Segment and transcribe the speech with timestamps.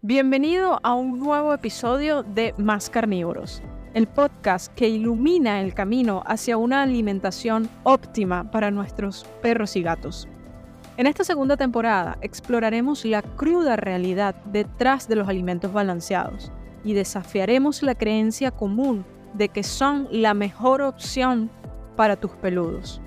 [0.00, 3.60] Bienvenido a un nuevo episodio de Más Carnívoros,
[3.94, 10.28] el podcast que ilumina el camino hacia una alimentación óptima para nuestros perros y gatos.
[10.98, 16.52] En esta segunda temporada exploraremos la cruda realidad detrás de los alimentos balanceados
[16.84, 19.04] y desafiaremos la creencia común
[19.34, 21.50] de que son la mejor opción
[21.96, 23.00] para tus peludos.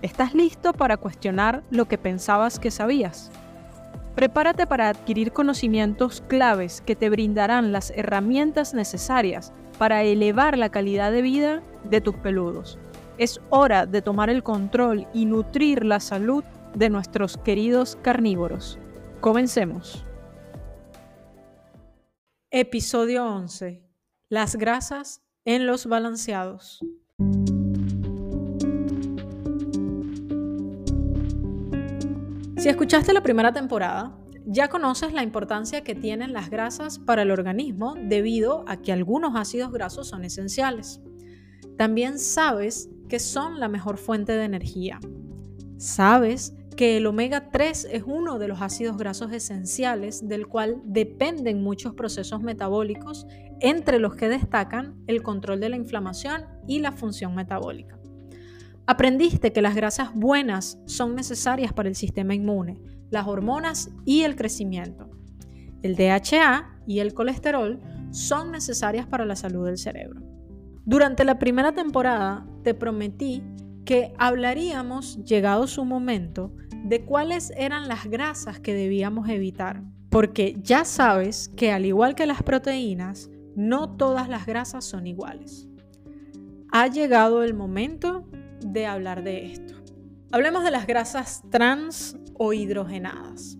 [0.00, 3.30] ¿Estás listo para cuestionar lo que pensabas que sabías?
[4.18, 11.12] Prepárate para adquirir conocimientos claves que te brindarán las herramientas necesarias para elevar la calidad
[11.12, 12.80] de vida de tus peludos.
[13.16, 16.42] Es hora de tomar el control y nutrir la salud
[16.74, 18.80] de nuestros queridos carnívoros.
[19.20, 20.04] Comencemos.
[22.50, 23.84] Episodio 11.
[24.30, 26.80] Las grasas en los balanceados.
[32.58, 37.30] Si escuchaste la primera temporada, ya conoces la importancia que tienen las grasas para el
[37.30, 41.00] organismo debido a que algunos ácidos grasos son esenciales.
[41.76, 44.98] También sabes que son la mejor fuente de energía.
[45.76, 51.62] Sabes que el omega 3 es uno de los ácidos grasos esenciales del cual dependen
[51.62, 53.28] muchos procesos metabólicos,
[53.60, 57.98] entre los que destacan el control de la inflamación y la función metabólica.
[58.90, 64.34] Aprendiste que las grasas buenas son necesarias para el sistema inmune, las hormonas y el
[64.34, 65.10] crecimiento.
[65.82, 70.22] El DHA y el colesterol son necesarias para la salud del cerebro.
[70.86, 73.42] Durante la primera temporada te prometí
[73.84, 80.86] que hablaríamos, llegado su momento, de cuáles eran las grasas que debíamos evitar, porque ya
[80.86, 85.68] sabes que al igual que las proteínas, no todas las grasas son iguales.
[86.72, 88.26] Ha llegado el momento
[88.60, 89.74] de hablar de esto.
[90.30, 93.56] Hablemos de las grasas trans o hidrogenadas.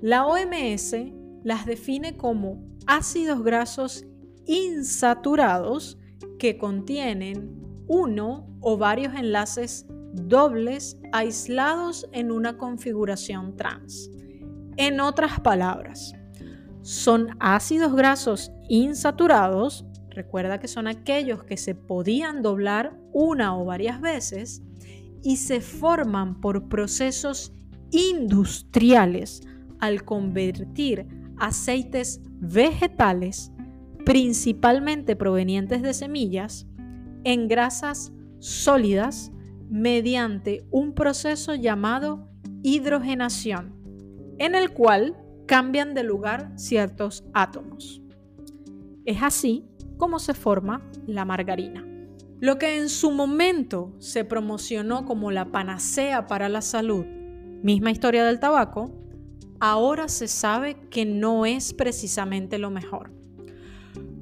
[0.00, 0.96] La OMS
[1.44, 4.06] las define como ácidos grasos
[4.46, 5.98] insaturados
[6.38, 14.10] que contienen uno o varios enlaces dobles aislados en una configuración trans.
[14.76, 16.14] En otras palabras,
[16.82, 24.00] son ácidos grasos insaturados Recuerda que son aquellos que se podían doblar una o varias
[24.00, 24.62] veces
[25.22, 27.52] y se forman por procesos
[27.90, 29.42] industriales
[29.78, 31.06] al convertir
[31.38, 33.52] aceites vegetales,
[34.04, 36.66] principalmente provenientes de semillas,
[37.24, 39.30] en grasas sólidas
[39.68, 42.28] mediante un proceso llamado
[42.62, 43.74] hidrogenación,
[44.38, 45.16] en el cual
[45.46, 48.02] cambian de lugar ciertos átomos.
[49.04, 49.69] Es así
[50.00, 51.86] cómo se forma la margarina.
[52.40, 57.04] Lo que en su momento se promocionó como la panacea para la salud,
[57.62, 58.90] misma historia del tabaco,
[59.60, 63.12] ahora se sabe que no es precisamente lo mejor.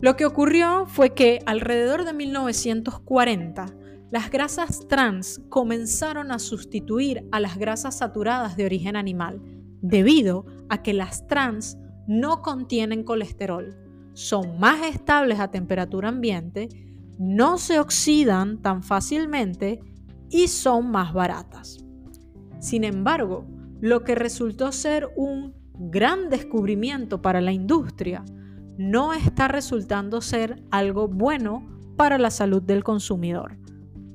[0.00, 3.66] Lo que ocurrió fue que alrededor de 1940,
[4.10, 9.42] las grasas trans comenzaron a sustituir a las grasas saturadas de origen animal,
[9.82, 11.76] debido a que las trans
[12.06, 13.85] no contienen colesterol,
[14.16, 16.70] son más estables a temperatura ambiente,
[17.18, 19.80] no se oxidan tan fácilmente
[20.30, 21.84] y son más baratas.
[22.58, 23.46] Sin embargo,
[23.82, 28.24] lo que resultó ser un gran descubrimiento para la industria
[28.78, 31.68] no está resultando ser algo bueno
[31.98, 33.58] para la salud del consumidor,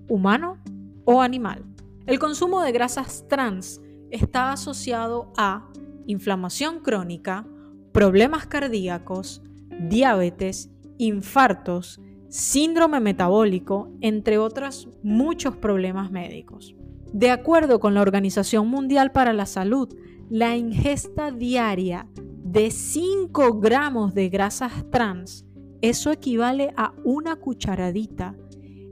[0.09, 0.57] humano
[1.05, 1.63] o animal.
[2.07, 3.79] El consumo de grasas trans
[4.09, 5.69] está asociado a
[6.07, 7.45] inflamación crónica,
[7.91, 9.43] problemas cardíacos,
[9.89, 11.99] diabetes, infartos,
[12.29, 16.75] síndrome metabólico, entre otros muchos problemas médicos.
[17.13, 19.93] De acuerdo con la Organización Mundial para la Salud,
[20.29, 25.45] la ingesta diaria de 5 gramos de grasas trans,
[25.81, 28.35] eso equivale a una cucharadita,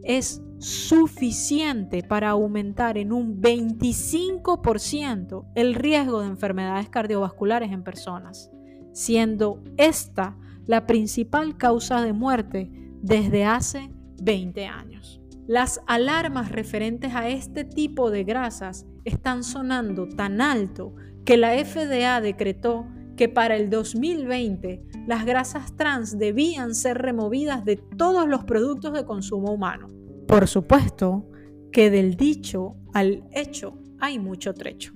[0.03, 8.51] es suficiente para aumentar en un 25% el riesgo de enfermedades cardiovasculares en personas,
[8.91, 10.35] siendo esta
[10.69, 12.69] la principal causa de muerte
[13.01, 13.89] desde hace
[14.21, 15.19] 20 años.
[15.47, 20.93] Las alarmas referentes a este tipo de grasas están sonando tan alto
[21.25, 22.85] que la FDA decretó
[23.17, 29.05] que para el 2020 las grasas trans debían ser removidas de todos los productos de
[29.05, 29.87] consumo humano.
[30.27, 31.27] Por supuesto
[31.71, 34.93] que del dicho al hecho hay mucho trecho.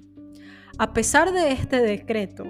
[0.78, 2.46] A pesar de este decreto,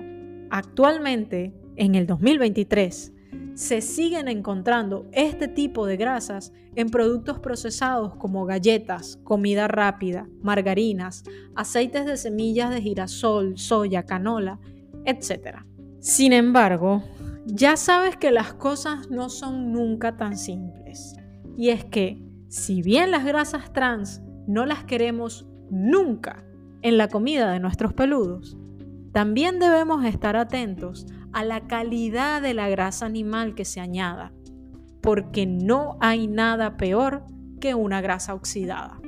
[0.49, 3.12] actualmente en el 2023
[3.55, 11.23] se siguen encontrando este tipo de grasas en productos procesados como galletas, comida rápida, margarinas,
[11.55, 14.59] aceites de semillas de girasol, soya, canola,
[15.05, 15.59] etc.
[15.99, 17.03] Sin embargo,
[17.45, 21.15] ya sabes que las cosas no son nunca tan simples.
[21.57, 26.43] Y es que, si bien las grasas trans no las queremos nunca
[26.81, 28.57] en la comida de nuestros peludos,
[29.11, 34.33] también debemos estar atentos a la calidad de la grasa animal que se añada,
[35.01, 37.25] porque no hay nada peor
[37.59, 38.99] que una grasa oxidada.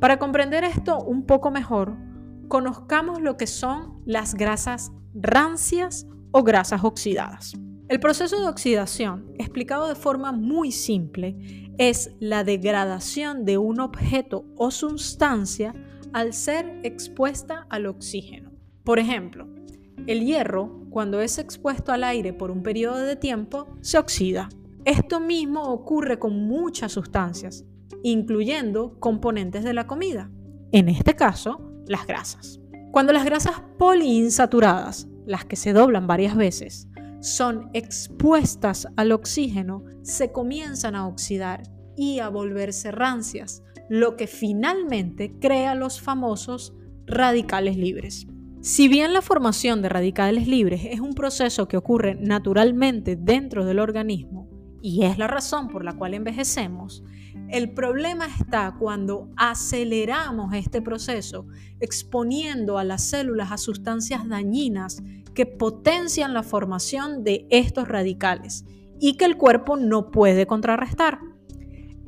[0.00, 1.96] Para comprender esto un poco mejor,
[2.48, 7.54] conozcamos lo que son las grasas rancias o grasas oxidadas.
[7.88, 14.44] El proceso de oxidación, explicado de forma muy simple, es la degradación de un objeto
[14.56, 15.74] o sustancia
[16.12, 18.52] al ser expuesta al oxígeno.
[18.84, 19.48] Por ejemplo,
[20.06, 24.48] el hierro, cuando es expuesto al aire por un periodo de tiempo, se oxida.
[24.84, 27.64] Esto mismo ocurre con muchas sustancias,
[28.02, 30.30] incluyendo componentes de la comida,
[30.72, 32.60] en este caso, las grasas.
[32.90, 36.88] Cuando las grasas poliinsaturadas, las que se doblan varias veces,
[37.20, 41.62] son expuestas al oxígeno, se comienzan a oxidar
[41.96, 46.74] y a volverse rancias, lo que finalmente crea los famosos
[47.06, 48.26] radicales libres.
[48.60, 53.78] Si bien la formación de radicales libres es un proceso que ocurre naturalmente dentro del
[53.78, 54.48] organismo
[54.82, 57.04] y es la razón por la cual envejecemos,
[57.50, 61.46] el problema está cuando aceleramos este proceso
[61.78, 65.04] exponiendo a las células a sustancias dañinas
[65.34, 68.64] que potencian la formación de estos radicales
[68.98, 71.20] y que el cuerpo no puede contrarrestar.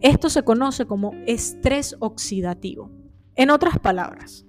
[0.01, 2.91] Esto se conoce como estrés oxidativo.
[3.37, 4.45] En otras palabras,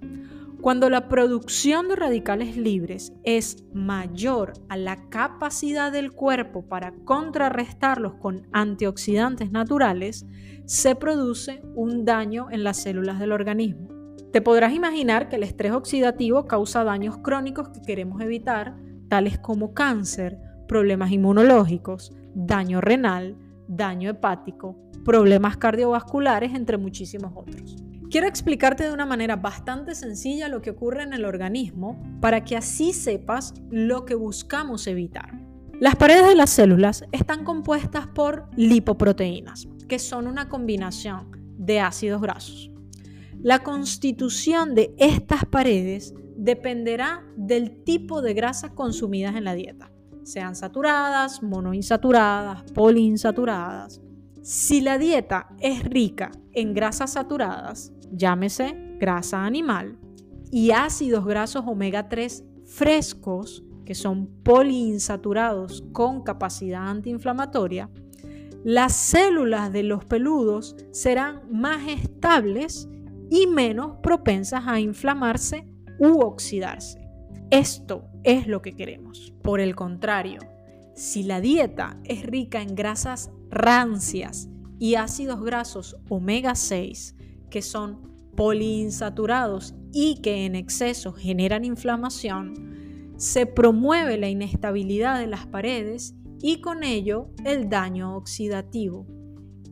[0.62, 8.14] cuando la producción de radicales libres es mayor a la capacidad del cuerpo para contrarrestarlos
[8.14, 10.24] con antioxidantes naturales,
[10.64, 13.88] se produce un daño en las células del organismo.
[14.32, 18.76] Te podrás imaginar que el estrés oxidativo causa daños crónicos que queremos evitar,
[19.08, 20.38] tales como cáncer,
[20.68, 23.36] problemas inmunológicos, daño renal,
[23.66, 27.82] daño hepático, problemas cardiovasculares, entre muchísimos otros.
[28.12, 32.58] Quiero explicarte de una manera bastante sencilla lo que ocurre en el organismo para que
[32.58, 35.32] así sepas lo que buscamos evitar.
[35.80, 42.20] Las paredes de las células están compuestas por lipoproteínas, que son una combinación de ácidos
[42.20, 42.70] grasos.
[43.40, 49.90] La constitución de estas paredes dependerá del tipo de grasas consumidas en la dieta,
[50.22, 54.02] sean saturadas, monoinsaturadas, poliinsaturadas.
[54.42, 59.98] Si la dieta es rica en grasas saturadas, llámese grasa animal,
[60.50, 67.90] y ácidos grasos omega 3 frescos, que son poliinsaturados con capacidad antiinflamatoria,
[68.64, 72.88] las células de los peludos serán más estables
[73.28, 75.66] y menos propensas a inflamarse
[75.98, 77.00] u oxidarse.
[77.50, 79.34] Esto es lo que queremos.
[79.42, 80.40] Por el contrario,
[80.94, 84.48] si la dieta es rica en grasas rancias
[84.78, 87.16] y ácidos grasos omega 6,
[87.52, 95.46] que son poliinsaturados y que en exceso generan inflamación, se promueve la inestabilidad de las
[95.46, 99.06] paredes y con ello el daño oxidativo.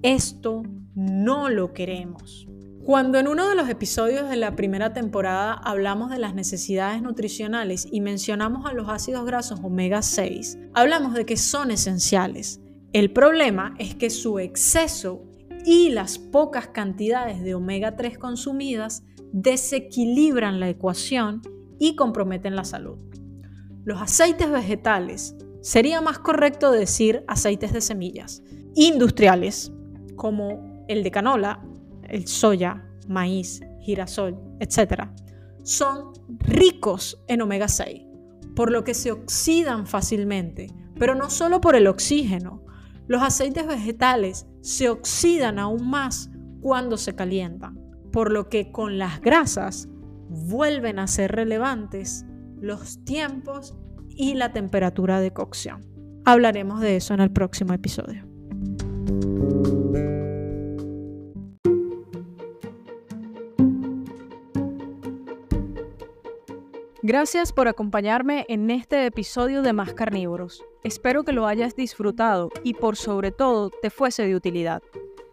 [0.02, 0.62] Esto
[0.94, 2.46] no lo queremos.
[2.84, 7.88] Cuando en uno de los episodios de la primera temporada hablamos de las necesidades nutricionales
[7.90, 12.60] y mencionamos a los ácidos grasos omega 6, hablamos de que son esenciales.
[12.92, 15.29] El problema es que su exceso
[15.64, 21.42] y las pocas cantidades de omega 3 consumidas desequilibran la ecuación
[21.78, 22.98] y comprometen la salud.
[23.84, 28.42] Los aceites vegetales, sería más correcto decir aceites de semillas,
[28.74, 29.72] industriales,
[30.16, 31.62] como el de canola,
[32.08, 35.08] el soya, maíz, girasol, etc.,
[35.62, 38.02] son ricos en omega 6,
[38.56, 42.64] por lo que se oxidan fácilmente, pero no solo por el oxígeno,
[43.10, 47.76] los aceites vegetales se oxidan aún más cuando se calientan,
[48.12, 49.88] por lo que con las grasas
[50.28, 52.24] vuelven a ser relevantes
[52.60, 53.74] los tiempos
[54.10, 55.84] y la temperatura de cocción.
[56.24, 58.28] Hablaremos de eso en el próximo episodio.
[67.02, 70.62] Gracias por acompañarme en este episodio de Más Carnívoros.
[70.82, 74.82] Espero que lo hayas disfrutado y por sobre todo te fuese de utilidad.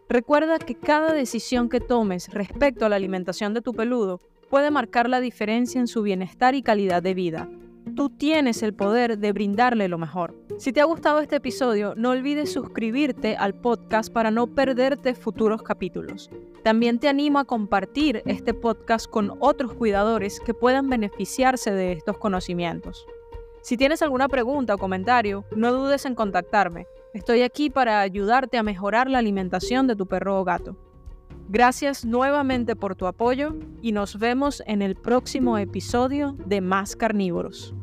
[0.09, 5.09] Recuerda que cada decisión que tomes respecto a la alimentación de tu peludo puede marcar
[5.09, 7.49] la diferencia en su bienestar y calidad de vida.
[7.95, 10.35] Tú tienes el poder de brindarle lo mejor.
[10.57, 15.63] Si te ha gustado este episodio, no olvides suscribirte al podcast para no perderte futuros
[15.63, 16.29] capítulos.
[16.63, 22.17] También te animo a compartir este podcast con otros cuidadores que puedan beneficiarse de estos
[22.17, 23.05] conocimientos.
[23.67, 26.87] Si tienes alguna pregunta o comentario, no dudes en contactarme.
[27.13, 30.77] Estoy aquí para ayudarte a mejorar la alimentación de tu perro o gato.
[31.49, 37.75] Gracias nuevamente por tu apoyo y nos vemos en el próximo episodio de Más Carnívoros.